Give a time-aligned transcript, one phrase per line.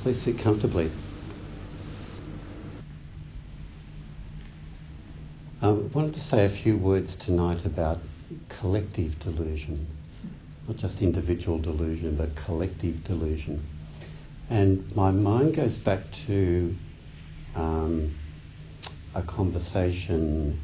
[0.00, 0.90] Please sit comfortably.
[5.60, 8.00] I wanted to say a few words tonight about
[8.48, 9.86] collective delusion,
[10.66, 13.62] not just individual delusion, but collective delusion.
[14.50, 16.76] And my mind goes back to
[17.54, 18.12] um,
[19.14, 20.58] a conversation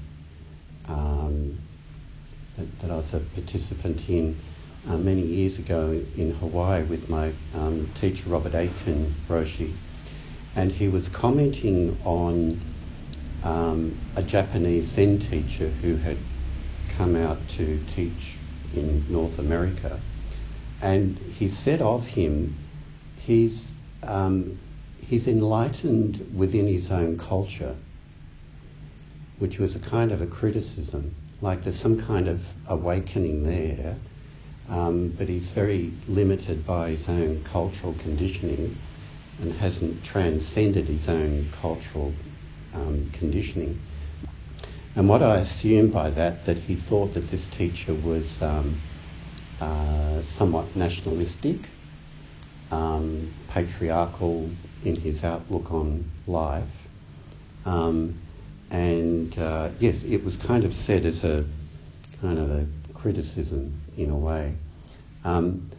[0.89, 1.59] um,
[2.57, 4.39] that, that, I was a participant in
[4.87, 9.75] uh, many years ago in Hawaii with my um, teacher Robert Aitken Roshi,
[10.55, 12.61] and he was commenting on
[13.43, 16.19] um, a Japanese Zen teacher who had
[16.91, 18.37] come out to teach
[18.75, 20.01] in North America,
[20.81, 22.55] and he said of him,
[23.21, 23.71] he's
[24.03, 24.59] um,
[25.09, 27.75] he's enlightened within his own culture,
[29.39, 33.97] which was a kind of a criticism, like there's some kind of awakening there
[34.69, 38.77] um, but he's very limited by his own cultural conditioning
[39.41, 42.13] and hasn't transcended his own cultural
[42.75, 43.81] um, conditioning.
[44.95, 48.81] And what I assume by that, that he thought that this teacher was um,
[49.61, 51.61] uh, somewhat nationalistic,
[52.71, 54.51] um, patriarchal
[54.85, 56.67] in his outlook on life.
[57.65, 58.19] Um,
[58.71, 61.45] and uh, yes, it was kind of said as a
[62.21, 62.67] kind of a
[63.01, 64.55] criticism in a way.
[65.25, 65.71] Um,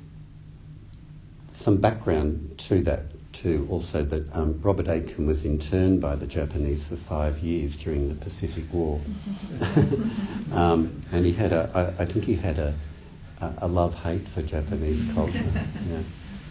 [1.53, 3.03] some background to that
[3.33, 8.09] too, also that um, Robert Aitken was interned by the Japanese for five years during
[8.09, 8.99] the Pacific War,
[10.51, 12.73] um, and he had a, I, I think he had a,
[13.59, 15.51] a love hate for Japanese culture.
[15.89, 16.01] Yeah.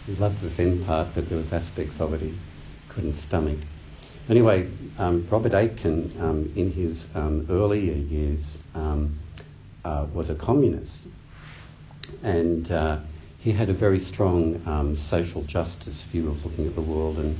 [0.05, 2.33] He loved the Zen part, but there was aspects of it he
[2.87, 3.59] couldn't stomach.
[4.27, 9.19] Anyway, um, Robert Aitken, um, in his um, earlier years, um,
[9.85, 11.05] uh, was a communist,
[12.23, 12.99] and uh,
[13.39, 17.39] he had a very strong um, social justice view of looking at the world and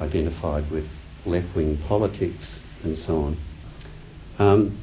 [0.00, 0.88] identified with
[1.24, 3.36] left-wing politics and so on.
[4.38, 4.78] Um,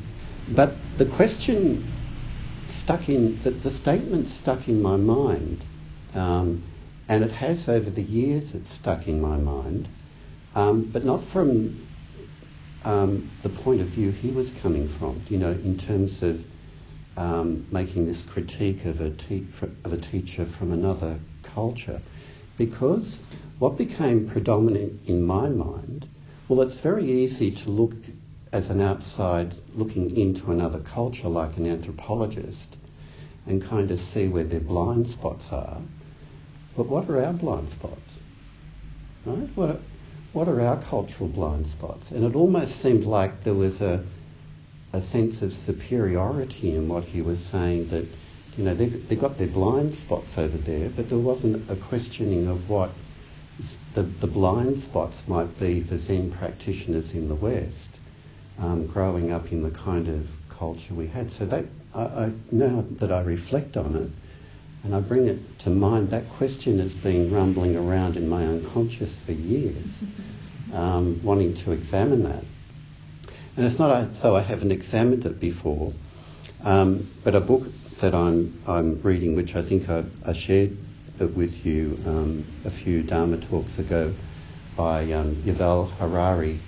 [0.49, 1.91] but the question
[2.67, 5.63] stuck in, the, the statement stuck in my mind,
[6.13, 6.63] um,
[7.07, 9.87] and it has over the years it's stuck in my mind,
[10.55, 11.87] um, but not from
[12.85, 16.43] um, the point of view he was coming from, you know, in terms of
[17.19, 19.45] um, making this critique of a, te-
[19.83, 22.01] of a teacher from another culture.
[22.57, 23.21] Because
[23.59, 26.07] what became predominant in my mind,
[26.47, 27.93] well, it's very easy to look
[28.53, 32.77] as an outside looking into another culture like an anthropologist
[33.45, 35.81] and kind of see where their blind spots are.
[36.77, 38.19] But what are our blind spots?
[39.25, 39.49] Right?
[39.55, 39.79] What are,
[40.31, 42.11] what are our cultural blind spots?
[42.11, 44.05] And it almost seemed like there was a,
[44.91, 48.05] a sense of superiority in what he was saying that,
[48.57, 52.47] you know, they, they got their blind spots over there, but there wasn't a questioning
[52.47, 52.91] of what
[53.93, 57.89] the, the blind spots might be for Zen practitioners in the West,
[58.57, 61.31] um, growing up in the kind of culture we had.
[61.31, 64.09] So that, I, I, now that I reflect on it,
[64.83, 69.19] and I bring it to mind, that question has been rumbling around in my unconscious
[69.19, 69.87] for years,
[70.73, 72.43] um, wanting to examine that.
[73.55, 75.93] And it's not so I haven't examined it before,
[76.63, 77.65] um, but a book
[77.99, 80.77] that I'm, I'm reading, which I think I, I shared
[81.19, 84.13] it with you um, a few Dharma talks ago
[84.77, 86.59] by um, Yuval Harari,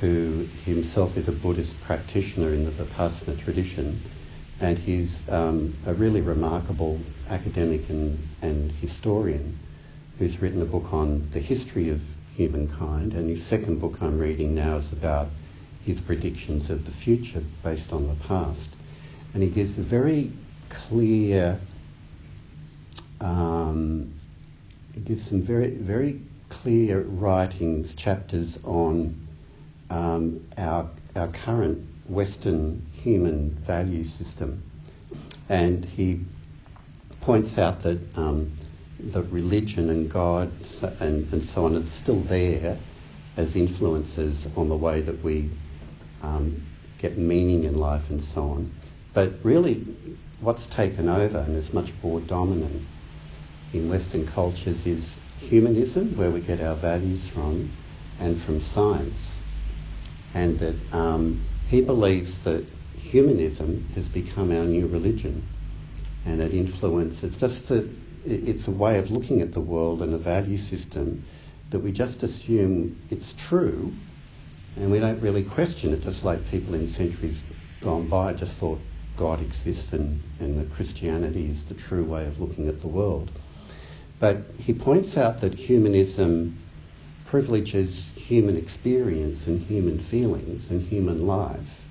[0.00, 4.02] who himself is a Buddhist practitioner in the Vipassana tradition,
[4.60, 9.56] and he's um, a really remarkable academic and, and historian
[10.18, 12.00] who's written a book on the history of
[12.34, 15.28] humankind, and his second book I'm reading now is about
[15.88, 18.68] his predictions of the future based on the past.
[19.32, 20.30] And he gives a very
[20.68, 21.58] clear,
[23.22, 24.12] um,
[24.92, 29.26] he gives some very, very clear writings, chapters on
[29.88, 34.62] um, our, our current Western human value system.
[35.48, 36.20] And he
[37.22, 38.52] points out that um,
[39.00, 40.52] that religion and God
[41.00, 42.76] and, and so on are still there
[43.38, 45.48] as influences on the way that we
[46.22, 46.62] um,
[46.98, 48.72] get meaning in life and so on.
[49.14, 49.74] But really,
[50.40, 52.86] what's taken over and is much more dominant
[53.72, 57.70] in Western cultures is humanism, where we get our values from,
[58.18, 59.32] and from science.
[60.34, 62.66] And that um, he believes that
[62.96, 65.46] humanism has become our new religion,
[66.24, 67.36] and it influences.
[67.36, 67.88] Just a,
[68.26, 71.24] it's a way of looking at the world and a value system
[71.70, 73.92] that we just assume it's true
[74.76, 77.42] and we don't really question it, just like people in centuries
[77.80, 78.80] gone by just thought
[79.16, 83.30] God exists and, and that Christianity is the true way of looking at the world.
[84.20, 86.58] But he points out that humanism
[87.26, 91.82] privileges human experience and human feelings and human life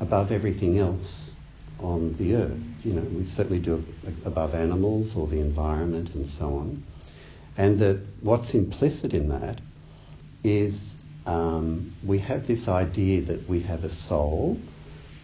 [0.00, 1.30] above everything else
[1.78, 2.58] on the earth.
[2.84, 3.84] You know, we certainly do
[4.24, 6.82] above animals or the environment and so on.
[7.56, 9.60] And that what's implicit in that
[10.42, 10.94] is
[11.26, 14.58] um, we have this idea that we have a soul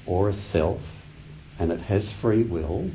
[0.07, 0.81] or a self
[1.59, 2.91] and it has free will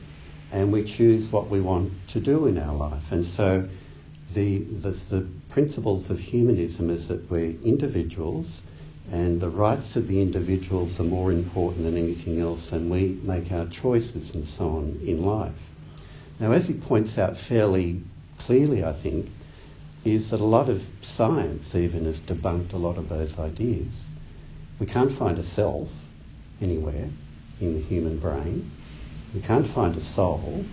[0.51, 3.11] and we choose what we want to do in our life.
[3.11, 3.67] And so
[4.33, 8.61] the, the, the principles of humanism is that we're individuals
[9.11, 13.51] and the rights of the individuals are more important than anything else and we make
[13.51, 15.51] our choices and so on in life.
[16.39, 18.01] Now, as he points out fairly
[18.39, 19.29] clearly, I think,
[20.05, 24.03] is that a lot of science even has debunked a lot of those ideas.
[24.79, 25.89] We can't find a self
[26.61, 27.07] anywhere
[27.61, 28.69] in the human brain.
[29.33, 30.65] We can't find a soul.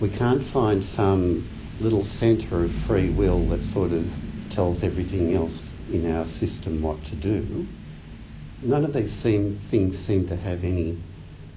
[0.00, 1.48] We can't find some
[1.80, 4.10] little centre of free will that sort of
[4.50, 7.66] tells everything else in our system what to do.
[8.62, 10.98] None of these seem, things seem to have any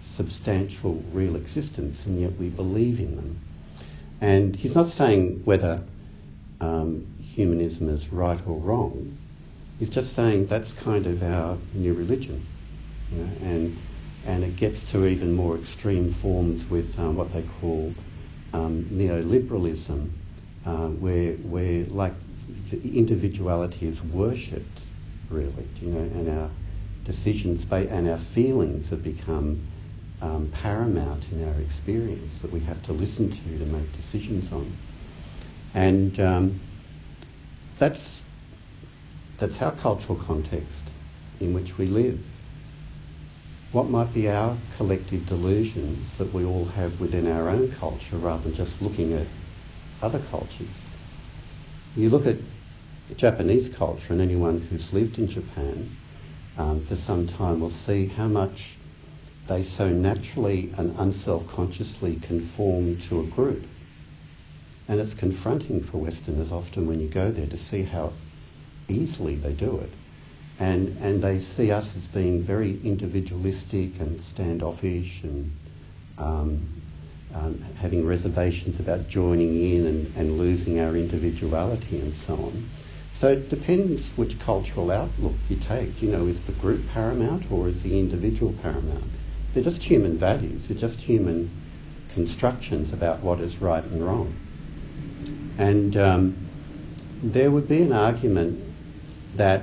[0.02, 3.40] substantial real existence, and yet we believe in them.
[4.20, 5.84] And he's not saying whether
[6.60, 9.18] um, humanism is right or wrong.
[9.80, 12.46] He's just saying that's kind of our new religion,
[13.12, 13.82] you know, and
[14.26, 17.96] and it gets to even more extreme forms with um, what they call
[18.54, 20.10] um, neoliberalism,
[20.66, 22.14] uh, where where like
[22.84, 24.82] individuality is worshipped,
[25.30, 26.52] really, you know, and our
[27.06, 29.66] decisions and our feelings have become
[30.22, 34.78] um, paramount in our experience that we have to listen to to make decisions on,
[35.74, 36.60] and um,
[37.82, 38.22] that's
[39.40, 40.84] that's our cultural context
[41.40, 42.20] in which we live
[43.72, 48.44] what might be our collective delusions that we all have within our own culture rather
[48.44, 49.26] than just looking at
[50.04, 50.84] other cultures.
[51.96, 52.38] You look at
[53.16, 55.96] Japanese culture, and anyone who's lived in Japan
[56.58, 58.78] um, for some time will see how much
[59.48, 63.66] they so naturally and unself-consciously conform to a group.
[64.92, 68.12] And it's confronting for Westerners often when you go there to see how
[68.90, 69.90] easily they do it
[70.60, 75.50] and and they see us as being very individualistic and standoffish and
[76.18, 76.68] um,
[77.34, 82.70] um, having reservations about joining in and, and losing our individuality and so on.
[83.14, 86.02] So it depends which cultural outlook you take.
[86.02, 89.10] You know, is the group paramount or is the individual paramount?
[89.54, 90.68] They're just human values.
[90.68, 91.50] They're just human
[92.10, 94.36] constructions about what is right and wrong.
[95.62, 96.36] And um,
[97.22, 98.60] there would be an argument
[99.36, 99.62] that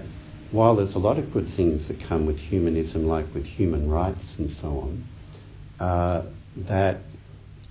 [0.52, 4.38] while there's a lot of good things that come with humanism, like with human rights
[4.38, 5.04] and so on,
[5.80, 6.22] uh,
[6.68, 6.98] that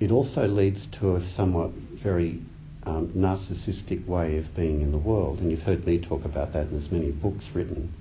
[0.01, 2.41] it also leads to a somewhat very
[2.83, 5.39] um, narcissistic way of being in the world.
[5.39, 7.93] And you've heard me talk about that, and there's many books written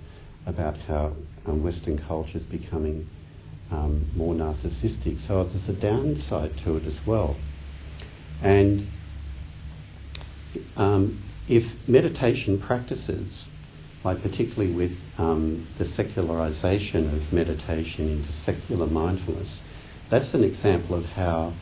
[0.45, 1.13] about how
[1.47, 3.09] um, Western culture is becoming
[3.71, 5.21] um, more narcissistic.
[5.21, 7.37] So there's a downside to it as well.
[8.43, 8.89] And
[10.77, 13.49] um, if meditation practices
[14.07, 19.61] like particularly with um, the secularization of meditation into secular mindfulness,
[20.09, 21.53] that's an example of how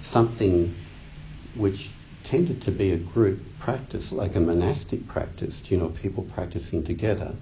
[0.00, 0.74] something
[1.54, 1.90] which
[2.24, 7.36] tended to be a group practice, like a monastic practice, you know, people practicing together,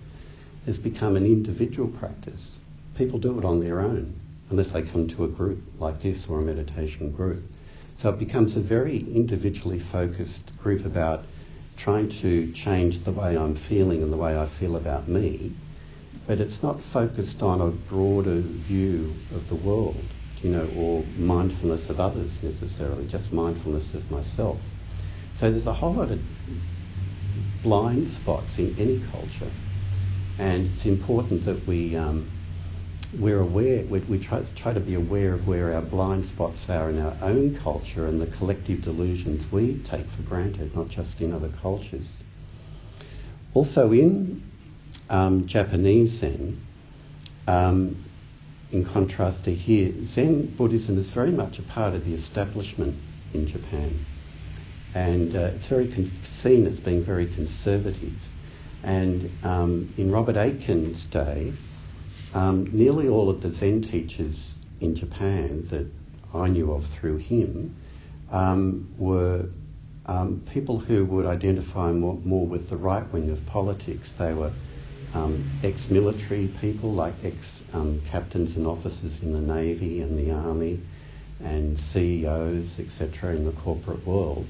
[0.67, 2.57] has become an individual practice.
[2.97, 4.13] People do it on their own,
[4.51, 7.45] unless they come to a group like this or a meditation group.
[7.99, 11.25] So it becomes a very individually focused group about
[11.77, 15.53] trying to change the way I'm feeling and the way I feel about me,
[16.25, 21.91] but it's not focused on a broader view of the world, you know, or mindfulness
[21.91, 24.61] of others necessarily, just mindfulness of myself.
[25.35, 26.21] So there's a whole lot of
[27.65, 29.51] blind spots in any culture,
[30.39, 32.31] and it's important that we um,
[33.15, 36.91] we're aware, we, we try, try to be aware of where our blind spots are
[36.91, 41.33] in our own culture and the collective delusions we take for granted, not just in
[41.33, 42.23] other cultures.
[43.55, 44.43] Also, in
[45.09, 46.61] um, Japanese Zen,
[47.47, 48.05] um,
[48.71, 52.95] in contrast to here, Zen Buddhism is very much a part of the establishment
[53.33, 54.05] in Japan.
[54.95, 58.15] And uh, it's very con- seen as being very conservative.
[58.83, 61.55] And um, in Robert Aitken's day,
[62.35, 65.87] um, nearly all of the Zen teachers in Japan that
[66.35, 67.77] I knew of through him
[68.31, 69.49] um, were
[70.07, 74.13] um, people who would identify more, more, with the right wing of politics.
[74.13, 74.53] They were
[75.15, 80.81] um, ex-military people, like ex-captains and officers in the navy and the army,
[81.41, 84.47] and CEOs, etc., in the corporate world.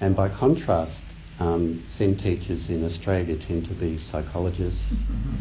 [0.00, 1.02] And by contrast,
[1.38, 4.94] um, Zen teachers in Australia tend to be psychologists,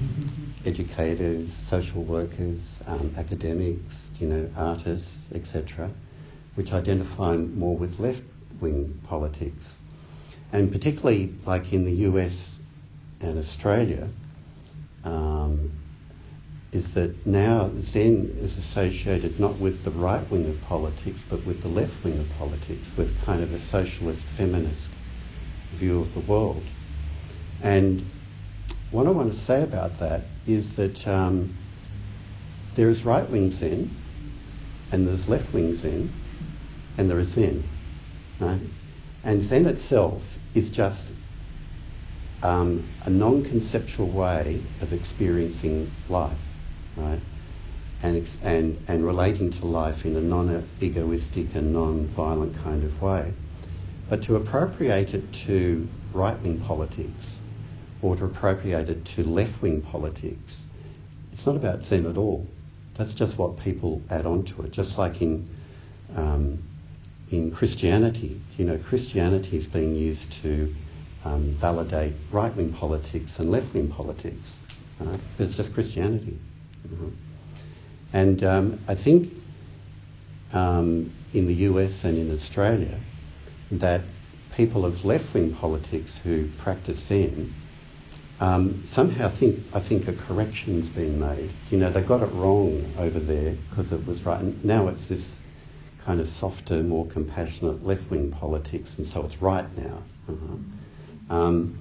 [0.66, 5.90] educators, social workers, um, academics, you know, artists, etc.,
[6.56, 9.76] which identify more with left-wing politics.
[10.52, 12.60] And particularly, like in the US
[13.22, 14.10] and Australia,
[15.04, 15.72] um,
[16.72, 21.62] is that now Zen is associated not with the right wing of politics, but with
[21.62, 24.90] the left wing of politics, with kind of a socialist feminist
[25.74, 26.64] view of the world.
[27.62, 28.06] And
[28.92, 31.54] what I want to say about that is that um,
[32.76, 33.90] there is right wing Zen,
[34.92, 36.14] and there's left wing Zen,
[36.98, 37.64] and there is Zen.
[38.40, 38.60] Right?
[39.24, 41.08] And Zen itself is just
[42.44, 46.38] um, a non conceptual way of experiencing life,
[46.96, 47.20] right?
[48.04, 53.02] And, and, and relating to life in a non egoistic and non violent kind of
[53.02, 53.34] way.
[54.10, 57.40] But to appropriate it to right wing politics
[58.02, 60.62] or to appropriate it to left wing politics,
[61.34, 62.48] it's not about them at all.
[62.96, 64.72] That's just what people add on to it.
[64.72, 65.50] Just like in
[66.16, 66.64] um,
[67.32, 70.74] in Christianity, you know, Christianity is being used to
[71.26, 74.54] um, validate right wing politics and left wing politics.
[75.00, 75.20] Right?
[75.38, 76.38] But it's just Christianity.
[76.86, 77.10] Uh-huh.
[78.14, 79.34] And um, I think
[80.54, 82.98] um, in the US and in Australia,
[83.72, 84.02] that
[84.56, 87.54] people of left-wing politics who practice Zen
[88.40, 91.52] um, somehow think I think a correction's been made.
[91.70, 94.40] You know, they got it wrong over there because it was right.
[94.40, 95.38] And now it's this
[96.04, 100.04] kind of softer, more compassionate left-wing politics, and so it's right now.
[100.30, 100.58] Uh-huh.
[101.30, 101.80] Um,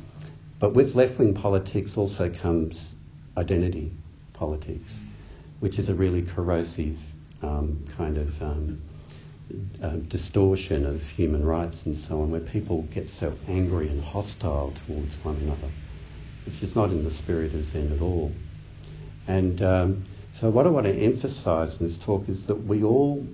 [0.60, 2.94] but with left-wing politics also comes
[3.36, 3.92] identity
[4.32, 4.90] politics,
[5.60, 6.98] which is a really corrosive
[7.42, 8.80] um, kind of um,
[9.82, 14.72] uh, distortion of human rights and so on, where people get so angry and hostile
[14.86, 15.68] towards one another,
[16.46, 18.32] which is not in the spirit of Zen at all.
[19.26, 23.26] And um, so, what I want to emphasise in this talk is that we all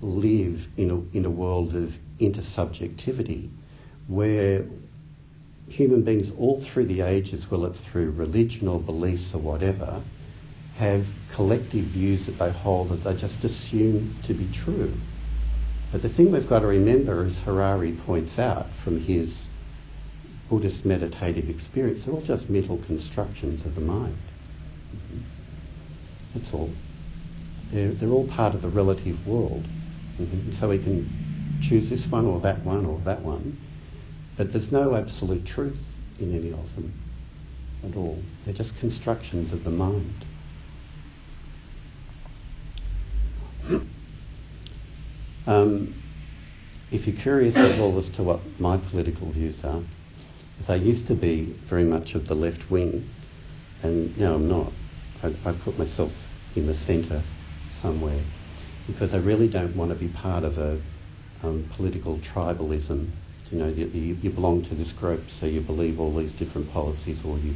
[0.00, 3.50] live in a, in a world of intersubjectivity
[4.06, 4.64] where
[5.68, 10.02] human beings all through the ages, whether it's through religion or beliefs or whatever,
[10.76, 14.94] have collective views that they hold that they just assume to be true.
[15.90, 19.46] But the thing we've got to remember, as Harari points out from his
[20.48, 24.18] Buddhist meditative experience, they're all just mental constructions of the mind.
[24.94, 25.18] Mm-hmm.
[26.34, 26.70] That's all.
[27.70, 29.64] They're, they're all part of the relative world.
[30.20, 30.52] Mm-hmm.
[30.52, 31.08] So we can
[31.62, 33.56] choose this one or that one or that one,
[34.36, 36.92] but there's no absolute truth in any of them
[37.84, 38.22] at all.
[38.44, 40.24] They're just constructions of the mind.
[45.48, 45.94] Um,
[46.90, 49.80] if you're curious at all as to what my political views are,
[50.68, 53.08] I used to be very much of the left wing,
[53.82, 54.70] and now I'm not.
[55.22, 56.12] I, I put myself
[56.54, 57.22] in the centre
[57.72, 58.20] somewhere
[58.86, 60.78] because I really don't want to be part of a
[61.42, 63.08] um, political tribalism.
[63.50, 67.24] You know, you, you, belong to this group, so you believe all these different policies,
[67.24, 67.54] or you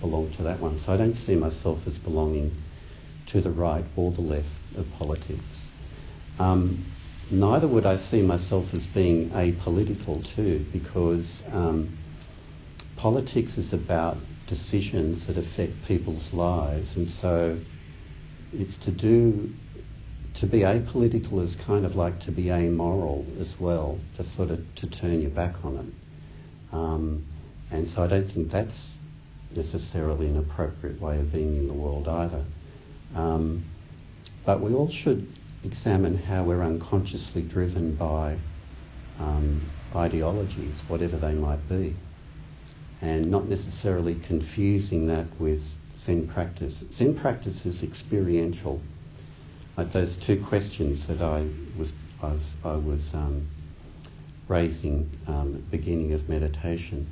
[0.00, 0.80] belong to that one.
[0.80, 2.50] So I don't see myself as belonging
[3.26, 5.64] to the right or the left of politics.
[6.40, 6.89] Um,
[7.30, 11.96] neither would I see myself as being apolitical too, because um,
[12.96, 17.58] politics is about decisions that affect people's lives, and so
[18.52, 19.52] it's to do
[20.34, 24.74] to be apolitical is kind of like to be amoral as well, just sort of
[24.76, 26.74] to turn your back on it.
[26.74, 27.26] Um,
[27.70, 28.94] and so I don't think that's
[29.54, 32.44] necessarily an appropriate way of being in the world either.
[33.14, 33.64] Um,
[34.46, 35.26] but we all should
[35.64, 38.36] examine how we're unconsciously driven by
[39.18, 39.60] um,
[39.94, 41.94] ideologies, whatever they might be,
[43.02, 45.62] and not necessarily confusing that with
[45.98, 46.84] Zen practice.
[46.94, 48.80] Zen practice is experiential.
[49.76, 53.46] Like those two questions that I was I was, I was um,
[54.46, 57.06] raising um, at the beginning of meditation.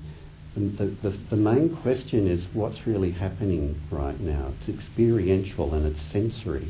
[0.55, 4.53] And the, the, the main question is what's really happening right now.
[4.59, 6.67] It's experiential and it's sensory.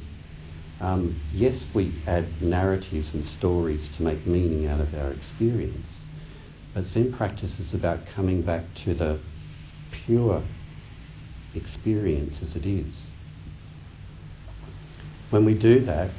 [0.81, 6.05] Um, yes, we add narratives and stories to make meaning out of our experience,
[6.73, 9.19] but Zen practice is about coming back to the
[9.91, 10.43] pure
[11.55, 13.09] experience as it is.
[15.31, 16.11] When we do that,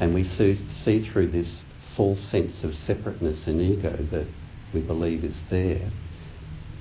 [0.00, 4.26] and we see, see through this false sense of separateness and ego that
[4.74, 5.88] we believe is there,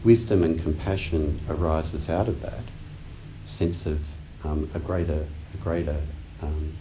[0.03, 2.63] wisdom and compassion arises out of that
[3.45, 4.03] sense of
[4.43, 6.01] um, a greater, a greater
[6.41, 6.73] um,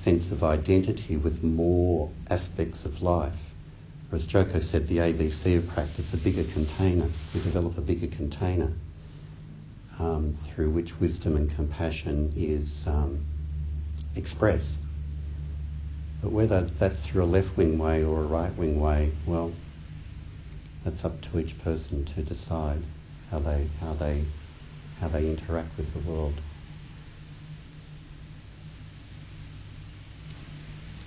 [0.00, 3.50] sense of identity with more aspects of life
[4.12, 7.08] as Joko said, the ABC of practice, a bigger container.
[7.32, 8.72] We develop a bigger container
[10.00, 13.24] um, through which wisdom and compassion is um,
[14.16, 14.78] expressed.
[16.20, 19.52] But whether that's through a left wing way or a right wing way, well,
[20.82, 22.82] that's up to each person to decide
[23.30, 24.24] how they how they
[25.00, 26.40] how they interact with the world.